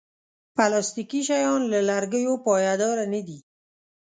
پلاستيکي 0.55 1.21
شیان 1.27 1.61
له 1.73 1.79
لرګیو 1.89 2.33
پایداره 2.45 3.05
نه 3.13 3.21
دي. 3.27 3.39